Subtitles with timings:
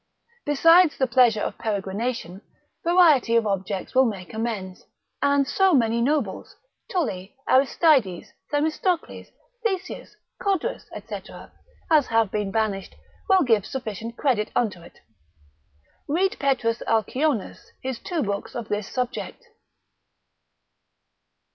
[0.45, 2.41] Besides the pleasure of peregrination,
[2.83, 4.87] variety of objects will make amends;
[5.21, 6.55] and so many nobles,
[6.89, 9.27] Tully, Aristides, Themistocles,
[9.63, 11.19] Theseus, Codrus, &c.
[11.91, 12.95] as have been banished,
[13.29, 15.01] will give sufficient credit unto it.
[16.07, 16.61] Read Pet.
[16.87, 19.49] Alcionius his two books of this subject.